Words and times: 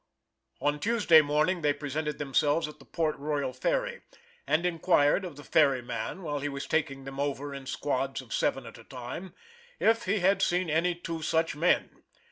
On 0.59 0.79
Tuesday 0.79 1.21
morning 1.21 1.61
they 1.61 1.73
presented 1.73 2.17
themselves 2.17 2.67
at 2.67 2.79
the 2.79 2.85
Port 2.85 3.15
Royal 3.19 3.53
ferry, 3.53 4.01
and 4.47 4.65
inquired 4.65 5.23
of 5.23 5.35
the 5.35 5.43
ferry 5.43 5.83
man, 5.83 6.23
while 6.23 6.39
he 6.39 6.49
was 6.49 6.65
taking 6.65 7.03
them 7.03 7.19
over 7.19 7.53
in 7.53 7.67
squads 7.67 8.19
of 8.19 8.33
seven 8.33 8.65
at 8.65 8.79
a 8.79 8.83
time, 8.83 9.35
if 9.79 10.05
he 10.05 10.17
had 10.17 10.41
seen 10.41 10.71
any 10.71 10.95
two 10.95 11.21
such 11.21 11.55
men. 11.55 12.01